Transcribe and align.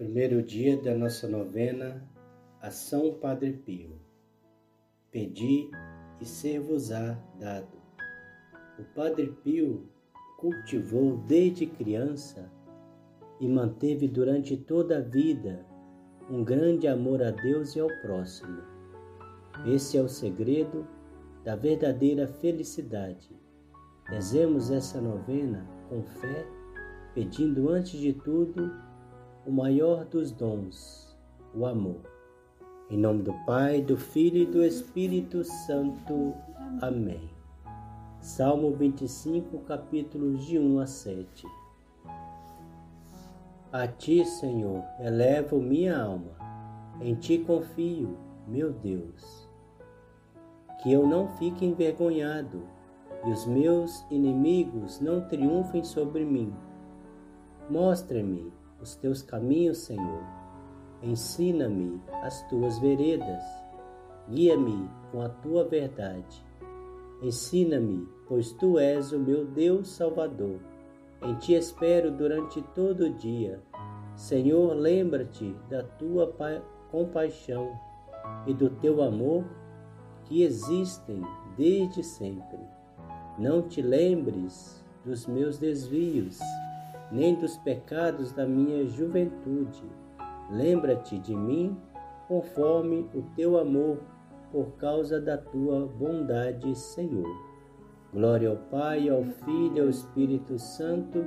Primeiro 0.00 0.42
dia 0.42 0.80
da 0.80 0.94
nossa 0.94 1.28
novena 1.28 2.02
a 2.58 2.70
São 2.70 3.12
Padre 3.12 3.52
Pio. 3.52 4.00
Pedi 5.10 5.70
e 6.18 6.24
ser-vos-á 6.24 7.22
dado. 7.38 7.76
O 8.78 8.84
Padre 8.94 9.26
Pio 9.44 9.90
cultivou 10.38 11.18
desde 11.18 11.66
criança 11.66 12.50
e 13.38 13.46
manteve 13.46 14.08
durante 14.08 14.56
toda 14.56 14.96
a 14.96 15.02
vida 15.02 15.66
um 16.30 16.42
grande 16.42 16.88
amor 16.88 17.22
a 17.22 17.30
Deus 17.30 17.76
e 17.76 17.80
ao 17.80 17.88
próximo. 18.00 18.62
Esse 19.66 19.98
é 19.98 20.00
o 20.00 20.08
segredo 20.08 20.88
da 21.44 21.54
verdadeira 21.54 22.26
felicidade. 22.26 23.38
Rezemos 24.06 24.70
essa 24.70 24.98
novena 24.98 25.68
com 25.90 26.02
fé, 26.02 26.46
pedindo 27.14 27.68
antes 27.68 28.00
de 28.00 28.14
tudo 28.14 28.88
o 29.46 29.50
maior 29.50 30.04
dos 30.04 30.30
dons, 30.30 31.16
o 31.54 31.64
amor. 31.64 32.00
Em 32.90 32.98
nome 32.98 33.22
do 33.22 33.32
Pai, 33.46 33.80
do 33.80 33.96
Filho 33.96 34.42
e 34.42 34.46
do 34.46 34.62
Espírito 34.62 35.42
Santo. 35.44 36.34
Amém. 36.82 37.30
Salmo 38.20 38.72
25, 38.72 39.60
capítulos 39.60 40.44
de 40.44 40.58
1 40.58 40.80
a 40.80 40.86
7. 40.86 41.46
A 43.72 43.86
ti, 43.86 44.24
Senhor, 44.26 44.84
elevo 44.98 45.58
minha 45.58 45.98
alma, 45.98 46.32
em 47.00 47.14
ti 47.14 47.38
confio, 47.38 48.18
meu 48.46 48.70
Deus. 48.72 49.48
Que 50.82 50.92
eu 50.92 51.06
não 51.06 51.28
fique 51.38 51.64
envergonhado 51.64 52.62
e 53.24 53.30
os 53.30 53.46
meus 53.46 54.04
inimigos 54.10 55.00
não 55.00 55.26
triunfem 55.28 55.82
sobre 55.82 56.24
mim. 56.24 56.52
Mostra-me 57.70 58.52
os 58.82 58.96
teus 58.96 59.22
caminhos, 59.22 59.78
Senhor. 59.78 60.22
Ensina-me 61.02 62.00
as 62.22 62.42
tuas 62.48 62.78
veredas. 62.78 63.42
Guia-me 64.28 64.88
com 65.10 65.22
a 65.22 65.28
tua 65.28 65.64
verdade. 65.64 66.44
Ensina-me, 67.22 68.06
pois 68.26 68.52
tu 68.52 68.78
és 68.78 69.12
o 69.12 69.18
meu 69.18 69.44
Deus 69.44 69.88
Salvador. 69.88 70.58
Em 71.22 71.34
ti 71.36 71.54
espero 71.54 72.10
durante 72.10 72.62
todo 72.74 73.06
o 73.06 73.14
dia. 73.14 73.60
Senhor, 74.14 74.74
lembra-te 74.74 75.54
da 75.68 75.82
tua 75.82 76.34
compaixão 76.90 77.70
e 78.46 78.54
do 78.54 78.70
teu 78.70 79.02
amor 79.02 79.44
que 80.24 80.42
existem 80.42 81.22
desde 81.56 82.02
sempre. 82.02 82.60
Não 83.38 83.62
te 83.62 83.82
lembres 83.82 84.84
dos 85.04 85.26
meus 85.26 85.58
desvios 85.58 86.38
nem 87.10 87.34
dos 87.34 87.56
pecados 87.58 88.32
da 88.32 88.46
minha 88.46 88.86
juventude. 88.86 89.82
Lembra-te 90.50 91.18
de 91.18 91.34
mim 91.34 91.76
conforme 92.28 93.08
o 93.14 93.22
teu 93.34 93.58
amor, 93.58 93.98
por 94.52 94.72
causa 94.76 95.20
da 95.20 95.36
tua 95.36 95.86
bondade, 95.86 96.76
Senhor. 96.76 97.28
Glória 98.12 98.48
ao 98.48 98.56
Pai, 98.56 99.08
ao 99.08 99.24
Filho 99.24 99.76
e 99.76 99.80
ao 99.80 99.88
Espírito 99.88 100.58
Santo, 100.58 101.26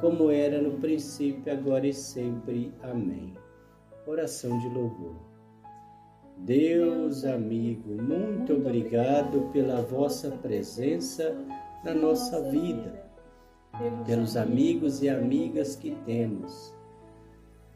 como 0.00 0.30
era 0.30 0.60
no 0.62 0.78
princípio, 0.78 1.52
agora 1.52 1.86
e 1.86 1.92
sempre. 1.92 2.72
Amém. 2.82 3.34
Oração 4.06 4.58
de 4.58 4.68
louvor. 4.68 5.16
Deus 6.38 7.24
amigo, 7.24 8.00
muito 8.00 8.54
obrigado 8.54 9.50
pela 9.52 9.82
vossa 9.82 10.30
presença 10.30 11.36
na 11.84 11.92
nossa 11.92 12.40
vida 12.50 13.09
pelos 14.06 14.36
amigos 14.36 15.02
e 15.02 15.08
amigas 15.08 15.76
que 15.76 15.96
temos. 16.04 16.74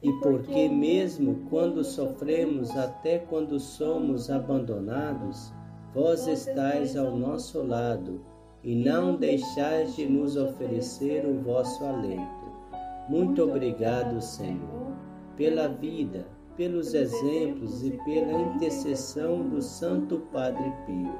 E 0.03 0.13
porque, 0.21 0.69
mesmo 0.69 1.47
quando 1.49 1.83
sofremos, 1.83 2.77
até 2.77 3.19
quando 3.19 3.59
somos 3.59 4.31
abandonados, 4.31 5.53
vós 5.95 6.27
estáis 6.27 6.97
ao 6.97 7.17
nosso 7.17 7.63
lado 7.63 8.21
e 8.63 8.75
não 8.75 9.17
deixais 9.17 9.97
de 9.97 10.07
nos 10.07 10.37
oferecer 10.37 11.25
o 11.27 11.41
vosso 11.41 11.85
alento. 11.85 12.45
Muito 13.09 13.43
obrigado, 13.43 14.21
Senhor, 14.21 14.93
pela 15.37 15.69
vida, 15.69 16.27
pelos 16.57 16.95
exemplos 16.95 17.85
e 17.85 17.91
pela 18.05 18.33
intercessão 18.33 19.49
do 19.49 19.61
Santo 19.61 20.21
Padre 20.33 20.73
Pio, 20.87 21.19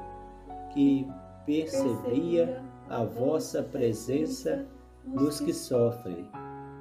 que 0.73 1.07
percebia 1.45 2.61
a 2.89 3.03
vossa 3.03 3.63
presença 3.63 4.65
nos 5.05 5.39
que 5.39 5.53
sofrem. 5.53 6.29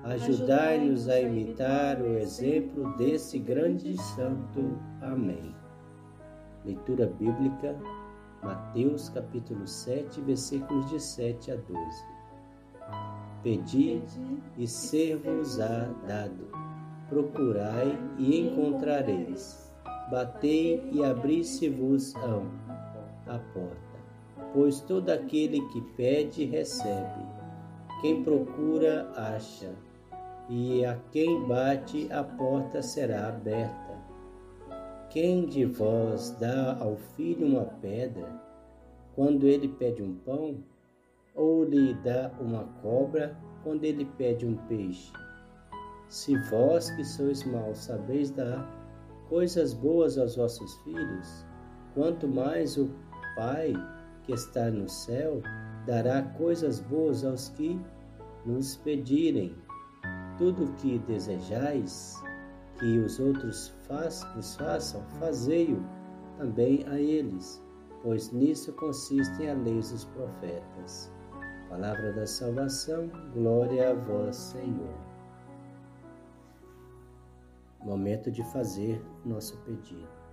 Ajudai-nos 0.04 1.09
a 1.09 1.20
imitar 1.20 2.00
o 2.00 2.19
exemplo 2.19 2.94
desse 2.97 3.38
grande 3.38 3.97
santo. 3.97 4.78
Amém. 5.00 5.54
Leitura 6.64 7.06
bíblica, 7.06 7.76
Mateus 8.43 9.09
capítulo 9.09 9.66
7, 9.66 10.20
versículos 10.20 10.91
de 10.91 11.00
7 11.00 11.53
a 11.53 11.56
12. 11.56 12.14
Pedi 13.43 14.03
e 14.59 14.66
ser-vos-á 14.66 15.91
dado. 16.06 16.48
Procurai 17.09 17.98
e 18.19 18.41
encontrareis. 18.41 19.72
Batei 20.10 20.87
e 20.93 21.03
abri-se-vos-ão 21.03 22.47
a 23.26 23.38
porta. 23.38 23.94
Pois 24.53 24.81
todo 24.81 25.11
aquele 25.11 25.61
que 25.69 25.81
pede, 25.81 26.45
recebe 26.45 27.34
quem 28.05 28.22
procura, 28.22 29.11
acha, 29.17 29.75
e 30.50 30.84
a 30.84 30.95
quem 31.11 31.47
bate, 31.47 32.06
a 32.12 32.22
porta 32.22 32.83
será 32.83 33.28
aberta. 33.28 33.94
Quem 35.09 35.47
de 35.47 35.65
vós 35.65 36.37
dá 36.39 36.77
ao 36.78 36.97
filho 36.97 37.47
uma 37.47 37.65
pedra, 37.65 38.28
quando 39.15 39.47
ele 39.47 39.69
pede 39.69 40.03
um 40.03 40.15
pão, 40.17 40.59
ou 41.34 41.65
lhe 41.65 41.94
dá 41.94 42.31
uma 42.39 42.65
cobra, 42.83 43.34
quando 43.62 43.84
ele 43.84 44.05
pede 44.05 44.44
um 44.44 44.56
peixe? 44.69 45.11
Se 46.11 46.37
vós 46.50 46.91
que 46.91 47.05
sois 47.06 47.43
maus 47.44 47.78
sabeis 47.78 48.31
dar 48.31 48.69
coisas 49.31 49.73
boas 49.73 50.19
aos 50.19 50.37
vossos 50.37 50.77
filhos, 50.83 51.47
quanto 51.94 52.28
mais 52.28 52.77
o 52.77 52.91
Pai 53.34 53.73
que 54.25 54.33
está 54.33 54.71
no 54.71 54.89
céu 54.89 55.41
dará 55.87 56.23
coisas 56.23 56.81
boas 56.81 57.25
aos 57.25 57.49
que 57.51 57.81
nos 58.45 58.77
pedirem 58.77 59.55
tudo 60.39 60.65
o 60.65 60.73
que 60.75 60.99
desejais 61.01 62.23
que 62.79 62.99
os 62.99 63.21
outros 63.21 63.75
vos 64.35 64.57
façam, 64.57 65.03
fazei-o 65.21 65.83
também 66.37 66.85
a 66.89 66.99
eles, 66.99 67.62
pois 68.03 68.33
nisso 68.33 68.73
consistem 68.73 69.51
a 69.51 69.55
lei 69.55 69.77
dos 69.77 70.05
profetas. 70.07 71.12
Palavra 71.69 72.12
da 72.12 72.27
salvação, 72.27 73.09
glória 73.33 73.91
a 73.91 73.95
vós, 73.95 74.37
Senhor. 74.37 74.95
Momento 77.83 78.31
de 78.31 78.43
fazer 78.53 79.05
nosso 79.25 79.56
pedido. 79.59 80.24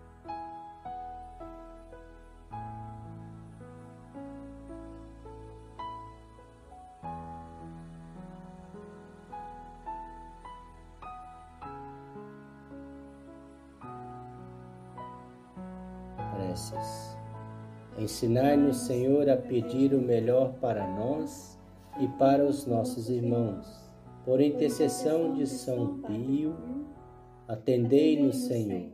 Preces. 16.52 17.18
Ensinai-nos, 17.98 18.78
Senhor, 18.78 19.30
a 19.30 19.38
pedir 19.38 19.94
o 19.94 20.02
melhor 20.02 20.54
para 20.60 20.88
nós 20.88 21.60
e 22.00 22.08
para 22.08 22.46
os 22.46 22.66
nossos 22.66 23.10
irmãos. 23.10 23.66
Por 24.26 24.42
intercessão 24.42 25.34
de 25.34 25.48
São 25.48 26.02
Pio, 26.02 26.56
atendei-nos, 27.48 28.46
Senhor. 28.46 28.90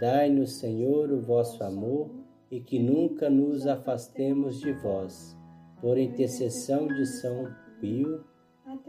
Dai-nos, 0.00 0.54
Senhor, 0.54 1.10
o 1.10 1.20
vosso 1.20 1.62
amor 1.62 2.10
e 2.50 2.60
que 2.60 2.78
nunca 2.78 3.28
nos 3.28 3.66
afastemos 3.66 4.60
de 4.60 4.72
vós. 4.72 5.36
Por 5.80 5.98
intercessão 5.98 6.86
de 6.86 7.06
São 7.06 7.48
Pio, 7.80 8.24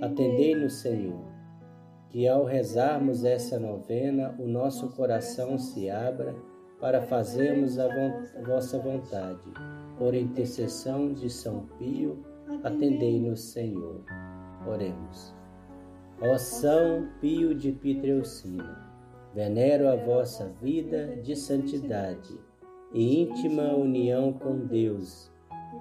atendei-nos, 0.02 0.74
Senhor. 0.82 1.32
Que 2.10 2.28
ao 2.28 2.44
rezarmos 2.44 3.24
essa 3.24 3.60
novena, 3.60 4.36
o 4.40 4.48
nosso 4.48 4.90
coração 4.96 5.58
se 5.58 5.90
abra 5.90 6.36
para 6.84 7.02
fazermos 7.04 7.80
a 7.80 7.88
vossa 8.46 8.78
vontade. 8.78 9.50
Por 9.98 10.14
intercessão 10.14 11.14
de 11.14 11.30
São 11.30 11.62
Pio, 11.80 12.22
atendei-nos, 12.62 13.40
Senhor. 13.40 14.04
Oremos. 14.68 15.34
Ó 16.22 16.38
São 16.38 17.08
Pio 17.22 17.56
de 17.56 17.72
Pietrelcina, 17.72 18.86
venero 19.34 19.88
a 19.88 19.96
vossa 19.96 20.50
vida 20.62 21.16
de 21.24 21.38
santidade 21.38 22.38
e 22.94 23.22
íntima 23.22 23.74
união 23.74 24.34
com 24.34 24.68
Deus 24.68 25.32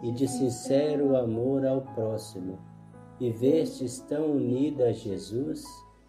e 0.05 0.13
de 0.13 0.29
sincero 0.29 1.17
amor 1.17 1.67
ao 1.67 1.81
próximo. 1.81 2.61
Vivestes 3.19 3.99
tão 4.09 4.37
unida 4.37 4.91
a 4.91 4.93
Jesus 4.93 5.65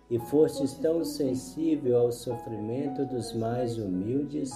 e 0.07 0.19
fostes 0.19 0.75
tão 0.75 1.03
sensível 1.03 1.97
ao 1.97 2.11
sofrimento 2.11 3.03
dos 3.07 3.33
mais 3.33 3.79
humildes, 3.79 4.51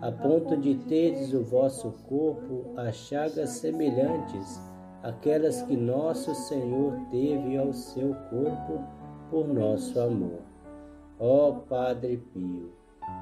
a 0.00 0.12
ponto 0.12 0.56
de 0.56 0.74
teres 0.74 1.32
o 1.32 1.42
vosso 1.42 1.90
corpo 2.08 2.72
a 2.76 2.92
chagas 2.92 3.50
semelhantes 3.50 4.60
àquelas 5.02 5.62
que 5.62 5.76
nosso 5.76 6.34
Senhor 6.34 6.94
teve 7.10 7.56
ao 7.56 7.72
seu 7.72 8.14
corpo 8.28 8.84
por 9.30 9.48
nosso 9.48 9.98
amor. 9.98 10.40
Ó 11.18 11.52
Padre 11.52 12.18
Pio, 12.32 12.70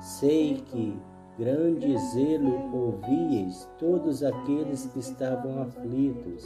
sei 0.00 0.56
que 0.66 0.98
grande 1.38 1.96
zelo 1.98 2.74
ouvíeis 2.74 3.68
todos 3.78 4.24
aqueles 4.24 4.86
que 4.86 4.98
estavam 4.98 5.62
aflitos, 5.62 6.44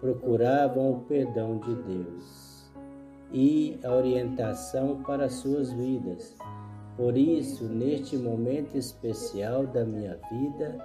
procuravam 0.00 0.92
o 0.92 1.00
perdão 1.00 1.58
de 1.58 1.74
Deus 1.74 2.70
e 3.32 3.78
a 3.84 3.92
orientação 3.92 5.02
para 5.02 5.28
suas 5.28 5.72
vidas. 5.72 6.36
Por 6.98 7.16
isso, 7.16 7.64
neste 7.64 8.16
momento 8.16 8.76
especial 8.76 9.64
da 9.68 9.84
minha 9.84 10.18
vida, 10.32 10.76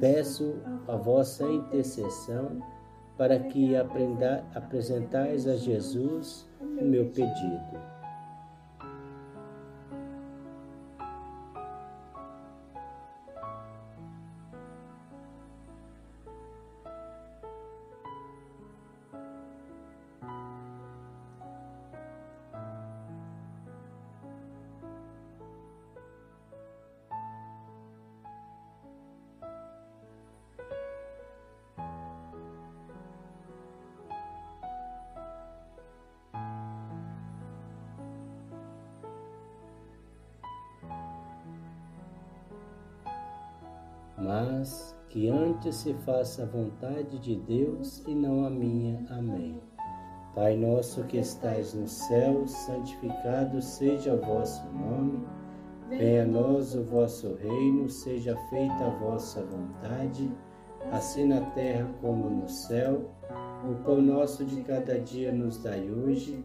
peço 0.00 0.54
a 0.88 0.96
vossa 0.96 1.44
intercessão 1.44 2.62
para 3.18 3.38
que 3.38 3.74
apresentais 4.54 5.46
a 5.46 5.54
Jesus 5.54 6.48
o 6.58 6.82
meu 6.82 7.10
pedido. 7.10 7.91
Mas 44.32 44.96
que 45.10 45.28
antes 45.28 45.74
se 45.74 45.92
faça 46.06 46.44
a 46.44 46.46
vontade 46.46 47.18
de 47.18 47.36
Deus 47.36 48.02
e 48.06 48.14
não 48.14 48.46
a 48.46 48.50
minha. 48.50 49.04
Amém. 49.10 49.60
Pai 50.34 50.56
nosso 50.56 51.04
que 51.04 51.18
estais 51.18 51.74
no 51.74 51.86
céu, 51.86 52.46
santificado 52.46 53.60
seja 53.60 54.14
o 54.14 54.20
vosso 54.22 54.66
nome. 54.72 55.22
Venha 55.90 56.22
a 56.22 56.26
nós 56.26 56.74
o 56.74 56.82
vosso 56.82 57.34
reino, 57.34 57.90
seja 57.90 58.34
feita 58.48 58.86
a 58.86 58.98
vossa 59.00 59.44
vontade, 59.44 60.32
assim 60.90 61.26
na 61.26 61.42
terra 61.50 61.86
como 62.00 62.30
no 62.30 62.48
céu. 62.48 63.10
O 63.70 63.74
pão 63.84 64.00
nosso 64.00 64.46
de 64.46 64.62
cada 64.62 64.98
dia 64.98 65.30
nos 65.30 65.62
dai 65.62 65.90
hoje. 65.90 66.42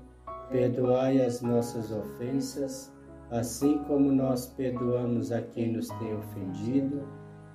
Perdoai 0.51 1.22
as 1.22 1.42
nossas 1.42 1.90
ofensas, 1.90 2.94
assim 3.31 3.78
como 3.86 4.12
nós 4.12 4.45
perdoamos 4.45 5.31
a 5.31 5.42
quem 5.42 5.72
nos 5.72 5.88
tem 5.88 6.13
ofendido 6.13 7.17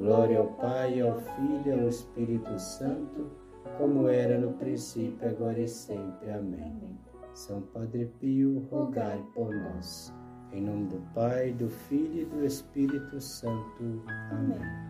Glória 0.00 0.38
ao 0.38 0.46
Pai, 0.46 0.98
ao 1.02 1.20
Filho 1.20 1.62
e 1.66 1.72
ao 1.72 1.88
Espírito 1.88 2.58
Santo, 2.58 3.30
como 3.76 4.08
era 4.08 4.38
no 4.38 4.54
princípio, 4.54 5.28
agora 5.28 5.60
e 5.60 5.68
sempre. 5.68 6.30
Amém. 6.30 6.98
São 7.34 7.60
Padre 7.60 8.06
Pio, 8.18 8.66
rogai 8.70 9.22
por 9.34 9.54
nós. 9.54 10.10
Em 10.52 10.62
nome 10.62 10.86
do 10.86 11.02
Pai, 11.14 11.52
do 11.52 11.68
Filho 11.68 12.22
e 12.22 12.24
do 12.24 12.46
Espírito 12.46 13.20
Santo. 13.20 14.02
Amém. 14.30 14.89